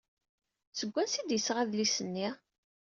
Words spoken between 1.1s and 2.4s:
ay d-yesɣa adlis-nni?